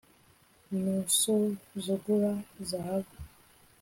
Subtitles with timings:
[0.79, 2.31] nusuzugura
[2.69, 3.15] zahabu